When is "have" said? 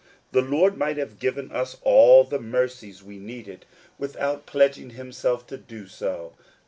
0.97-1.19